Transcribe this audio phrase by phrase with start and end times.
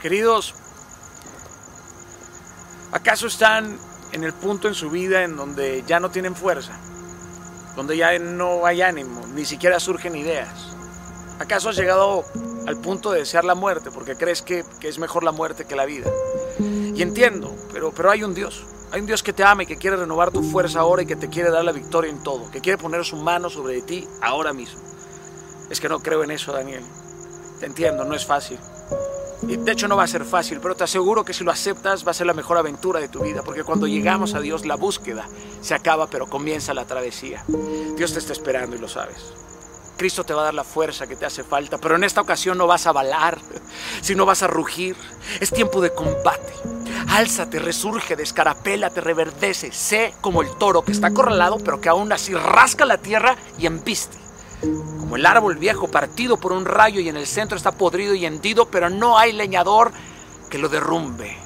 [0.00, 0.54] Queridos,
[2.92, 3.78] ¿acaso están
[4.12, 6.72] en el punto en su vida en donde ya no tienen fuerza?
[7.76, 10.76] Donde ya no hay ánimo, ni siquiera surgen ideas.
[11.38, 12.24] ¿Acaso has llegado
[12.66, 15.86] al punto de desear la muerte porque crees que, es mejor la muerte que la
[15.86, 16.10] vida?
[16.58, 18.64] Y entiendo, pero, pero hay un Dios.
[18.92, 21.16] Hay un Dios que te ama y que quiere renovar tu fuerza ahora y que
[21.16, 24.52] te quiere dar la victoria en todo, que quiere poner su mano sobre ti ahora
[24.52, 24.80] mismo.
[25.70, 26.84] Es que no creo en eso, Daniel.
[27.60, 28.58] Te entiendo, no es fácil.
[29.46, 32.10] De hecho no va a ser fácil, pero te aseguro que si lo aceptas va
[32.10, 35.28] a ser la mejor aventura de tu vida, porque cuando llegamos a Dios la búsqueda
[35.60, 37.44] se acaba, pero comienza la travesía.
[37.96, 39.32] Dios te está esperando y lo sabes.
[39.96, 42.58] Cristo te va a dar la fuerza que te hace falta, pero en esta ocasión
[42.58, 43.38] no vas a balar,
[44.02, 44.96] sino vas a rugir.
[45.40, 46.52] Es tiempo de combate.
[47.08, 49.72] Álzate, resurge, te reverdece.
[49.72, 53.66] Sé como el toro que está acorralado, pero que aún así rasca la tierra y
[53.66, 54.25] embiste.
[54.60, 58.26] Como el árbol viejo partido por un rayo y en el centro está podrido y
[58.26, 59.92] hendido, pero no hay leñador
[60.50, 61.36] que lo derrumbe.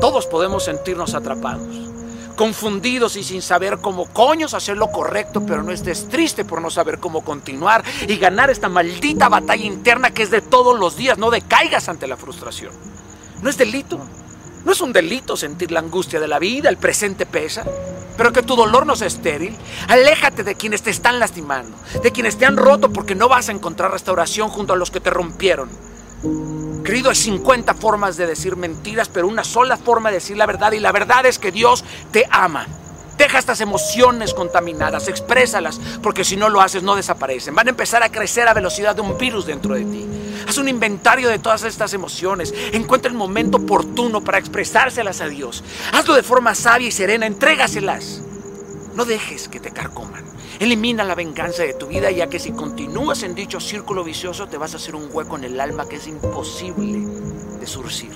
[0.00, 1.90] Todos podemos sentirnos atrapados,
[2.36, 6.70] confundidos y sin saber cómo coños hacer lo correcto, pero no estés triste por no
[6.70, 11.18] saber cómo continuar y ganar esta maldita batalla interna que es de todos los días.
[11.18, 12.72] No decaigas ante la frustración.
[13.42, 13.98] No es delito.
[14.68, 17.64] No es un delito sentir la angustia de la vida, el presente pesa,
[18.18, 19.56] pero que tu dolor no sea estéril.
[19.88, 23.52] Aléjate de quienes te están lastimando, de quienes te han roto porque no vas a
[23.52, 25.70] encontrar restauración junto a los que te rompieron.
[26.84, 30.72] Querido, hay 50 formas de decir mentiras, pero una sola forma de decir la verdad
[30.72, 31.82] y la verdad es que Dios
[32.12, 32.66] te ama.
[33.28, 37.54] Deja estas emociones contaminadas, exprésalas, porque si no lo haces no desaparecen.
[37.54, 40.06] Van a empezar a crecer a velocidad de un virus dentro de ti.
[40.48, 42.54] Haz un inventario de todas estas emociones.
[42.72, 45.62] Encuentra el momento oportuno para expresárselas a Dios.
[45.92, 48.22] Hazlo de forma sabia y serena, entrégaselas.
[48.94, 50.24] No dejes que te carcoman.
[50.58, 54.56] Elimina la venganza de tu vida, ya que si continúas en dicho círculo vicioso te
[54.56, 57.06] vas a hacer un hueco en el alma que es imposible
[57.60, 58.12] de surcir.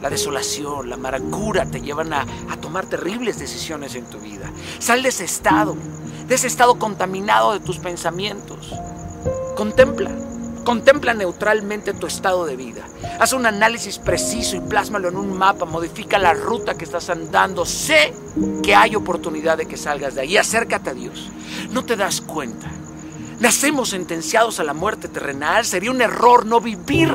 [0.00, 2.24] La desolación, la amargura te llevan a,
[2.60, 4.50] tomar terribles decisiones en tu vida.
[4.78, 5.76] Sal de ese estado,
[6.26, 8.72] de ese estado contaminado de tus pensamientos.
[9.56, 10.10] Contempla,
[10.64, 12.82] contempla neutralmente tu estado de vida.
[13.18, 15.64] Haz un análisis preciso y plásmalo en un mapa.
[15.64, 17.66] Modifica la ruta que estás andando.
[17.66, 18.14] Sé
[18.62, 20.36] que hay oportunidad de que salgas de ahí.
[20.36, 21.28] Acércate a Dios.
[21.70, 22.70] No te das cuenta.
[23.40, 25.64] Nacemos sentenciados a la muerte terrenal.
[25.64, 27.12] Sería un error no vivir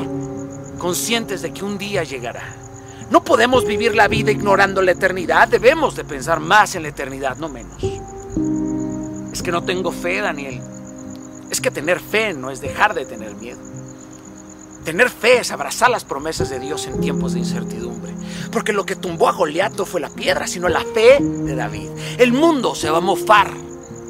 [0.78, 2.63] conscientes de que un día llegará.
[3.10, 7.36] No podemos vivir la vida ignorando la eternidad, debemos de pensar más en la eternidad,
[7.36, 7.82] no menos.
[9.32, 10.60] Es que no tengo fe, Daniel.
[11.50, 13.60] Es que tener fe no es dejar de tener miedo.
[14.84, 18.12] Tener fe es abrazar las promesas de Dios en tiempos de incertidumbre.
[18.52, 21.88] Porque lo que tumbó a Goliat no fue la piedra, sino la fe de David.
[22.18, 23.50] El mundo se va a mofar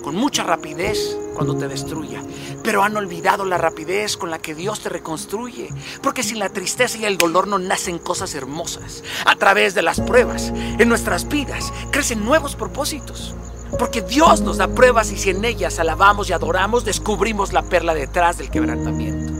[0.02, 2.22] con mucha rapidez cuando te destruya.
[2.62, 5.68] Pero han olvidado la rapidez con la que Dios te reconstruye.
[6.02, 9.02] Porque sin la tristeza y el dolor no nacen cosas hermosas.
[9.26, 13.34] A través de las pruebas, en nuestras vidas, crecen nuevos propósitos.
[13.78, 17.94] Porque Dios nos da pruebas y si en ellas alabamos y adoramos, descubrimos la perla
[17.94, 19.32] detrás del quebrantamiento.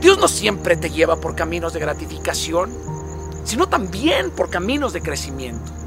[0.00, 2.70] Dios no siempre te lleva por caminos de gratificación,
[3.44, 5.77] sino también por caminos de crecimiento.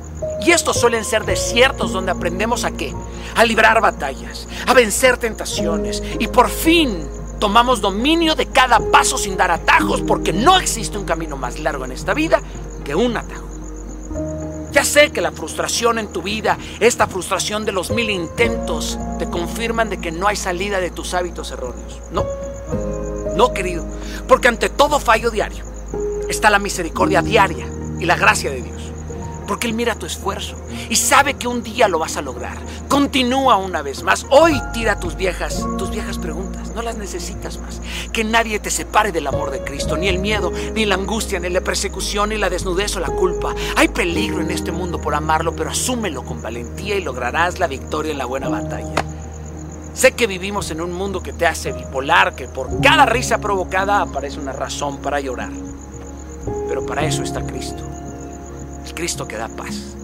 [0.43, 2.93] Y estos suelen ser desiertos donde aprendemos a qué?
[3.35, 7.07] A librar batallas, a vencer tentaciones y por fin
[7.39, 11.85] tomamos dominio de cada paso sin dar atajos porque no existe un camino más largo
[11.85, 12.41] en esta vida
[12.83, 13.47] que un atajo.
[14.71, 19.29] Ya sé que la frustración en tu vida, esta frustración de los mil intentos, te
[19.29, 21.99] confirman de que no hay salida de tus hábitos erróneos.
[22.11, 22.25] No,
[23.35, 23.85] no querido,
[24.27, 25.65] porque ante todo fallo diario
[26.29, 27.67] está la misericordia diaria
[27.99, 28.90] y la gracia de Dios
[29.51, 30.55] porque Él mira tu esfuerzo
[30.89, 32.57] y sabe que un día lo vas a lograr.
[32.87, 34.25] Continúa una vez más.
[34.29, 36.73] Hoy tira tus viejas, tus viejas preguntas.
[36.73, 37.81] No las necesitas más.
[38.13, 41.49] Que nadie te separe del amor de Cristo, ni el miedo, ni la angustia, ni
[41.49, 43.53] la persecución, ni la desnudez o la culpa.
[43.75, 48.13] Hay peligro en este mundo por amarlo, pero asúmelo con valentía y lograrás la victoria
[48.13, 49.03] en la buena batalla.
[49.93, 53.99] Sé que vivimos en un mundo que te hace bipolar, que por cada risa provocada
[53.99, 55.51] aparece una razón para llorar.
[56.69, 57.83] Pero para eso está Cristo.
[58.93, 59.95] Cristo que da paz,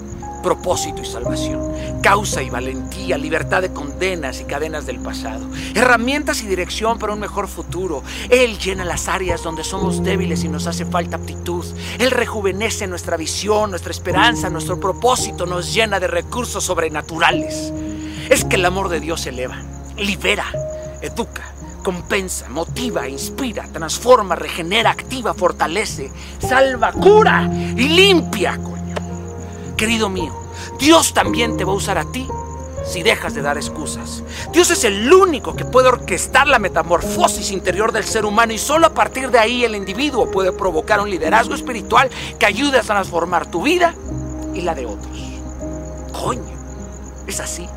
[0.43, 6.47] propósito y salvación, causa y valentía, libertad de condenas y cadenas del pasado, herramientas y
[6.47, 8.03] dirección para un mejor futuro.
[8.29, 11.65] Él llena las áreas donde somos débiles y nos hace falta aptitud.
[11.99, 17.73] Él rejuvenece nuestra visión, nuestra esperanza, nuestro propósito, nos llena de recursos sobrenaturales.
[18.29, 19.61] Es que el amor de Dios eleva,
[19.97, 20.45] libera,
[21.01, 21.53] educa
[21.87, 28.59] compensa, motiva, inspira, transforma, regenera, activa, fortalece, salva, cura y limpia.
[29.77, 30.33] Querido mío,
[30.79, 32.27] Dios también te va a usar a ti
[32.83, 34.23] si dejas de dar excusas.
[34.51, 38.87] Dios es el único que puede orquestar la metamorfosis interior del ser humano y solo
[38.87, 42.09] a partir de ahí el individuo puede provocar un liderazgo espiritual
[42.39, 43.93] que ayude a transformar tu vida
[44.53, 45.17] y la de otros.
[46.11, 46.41] Coño,
[47.27, 47.67] es así.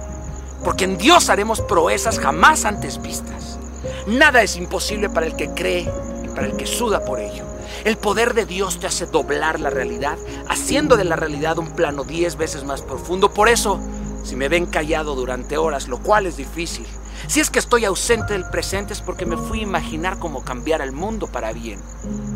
[0.64, 3.58] Porque en Dios haremos proezas jamás antes vistas.
[4.06, 5.90] Nada es imposible para el que cree
[6.24, 7.49] y para el que suda por ello.
[7.84, 10.18] El poder de Dios te hace doblar la realidad,
[10.48, 13.32] haciendo de la realidad un plano diez veces más profundo.
[13.32, 13.80] Por eso,
[14.22, 16.86] si me ven callado durante horas, lo cual es difícil,
[17.26, 20.80] si es que estoy ausente del presente es porque me fui a imaginar cómo cambiar
[20.80, 21.80] el mundo para bien.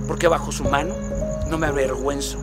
[0.07, 0.95] Porque bajo su mano
[1.49, 2.39] no me avergüenzo.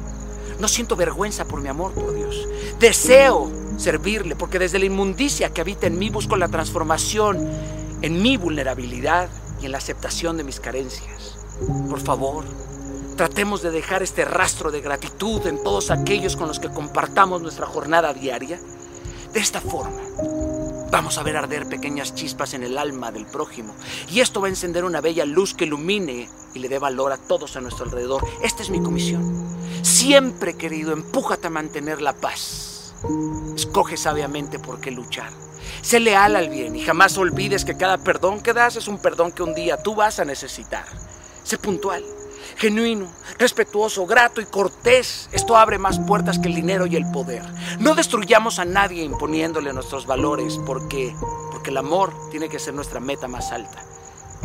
[0.60, 2.48] No siento vergüenza por mi amor por Dios.
[2.80, 7.50] Deseo servirle porque desde la inmundicia que habita en mí busco la transformación
[8.02, 9.30] en mi vulnerabilidad
[9.62, 11.38] y en la aceptación de mis carencias.
[11.90, 12.44] Por favor,
[13.16, 17.66] tratemos de dejar este rastro de gratitud en todos aquellos con los que compartamos nuestra
[17.66, 18.60] jornada diaria.
[19.34, 20.02] De esta forma,
[20.92, 23.74] vamos a ver arder pequeñas chispas en el alma del prójimo
[24.10, 27.18] y esto va a encender una bella luz que ilumine y le dé valor a
[27.18, 28.26] todos a nuestro alrededor.
[28.44, 29.58] Esta es mi comisión.
[29.84, 32.94] Siempre, querido, empújate a mantener la paz.
[33.56, 35.32] Escoge sabiamente por qué luchar.
[35.82, 39.32] Sé leal al bien y jamás olvides que cada perdón que das es un perdón
[39.32, 40.86] que un día tú vas a necesitar.
[41.44, 42.04] Sé puntual,
[42.58, 43.08] genuino,
[43.38, 45.30] respetuoso, grato y cortés.
[45.32, 47.44] Esto abre más puertas que el dinero y el poder.
[47.80, 51.16] No destruyamos a nadie imponiéndole nuestros valores porque,
[51.52, 53.84] porque el amor tiene que ser nuestra meta más alta.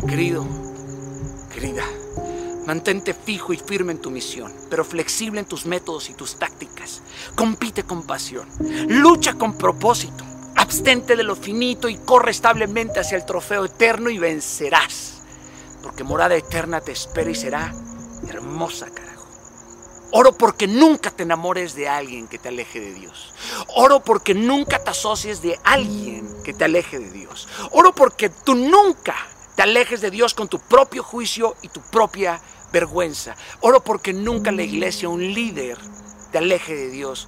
[0.07, 0.45] Querido,
[1.53, 1.83] querida,
[2.65, 7.01] mantente fijo y firme en tu misión, pero flexible en tus métodos y tus tácticas.
[7.35, 8.47] Compite con pasión,
[8.87, 10.23] lucha con propósito,
[10.55, 15.13] abstente de lo finito y corre establemente hacia el trofeo eterno y vencerás.
[15.81, 17.73] Porque morada eterna te espera y será
[18.27, 19.17] hermosa, carajo.
[20.11, 23.33] Oro porque nunca te enamores de alguien que te aleje de Dios.
[23.75, 27.47] Oro porque nunca te asocies de alguien que te aleje de Dios.
[27.71, 29.15] Oro porque tú nunca
[29.55, 32.41] te alejes de Dios con tu propio juicio y tu propia
[32.71, 33.35] vergüenza.
[33.59, 35.77] Oro porque nunca la iglesia, un líder,
[36.31, 37.27] te aleje de Dios.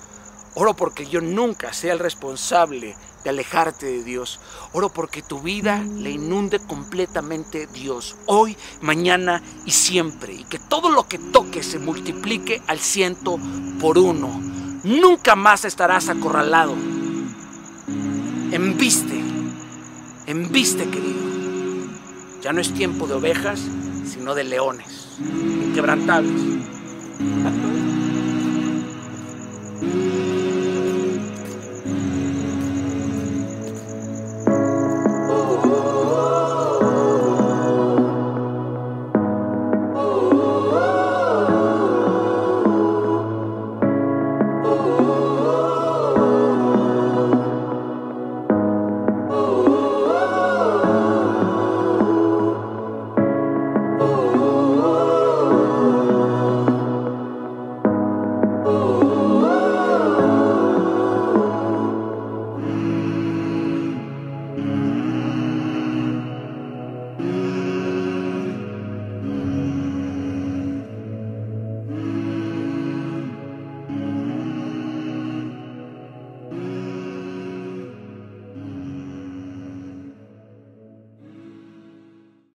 [0.56, 4.40] Oro porque yo nunca sea el responsable de alejarte de Dios.
[4.74, 10.34] Oro porque tu vida le inunde completamente Dios, hoy, mañana y siempre.
[10.34, 13.40] Y que todo lo que toque se multiplique al ciento
[13.80, 14.28] por uno.
[14.84, 16.76] Nunca más estarás acorralado.
[18.52, 19.22] Enviste,
[20.26, 21.20] enviste querido.
[22.42, 23.60] Ya no es tiempo de ovejas,
[24.06, 26.42] sino de leones, inquebrantables.